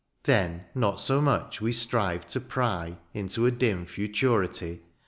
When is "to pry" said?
2.29-2.97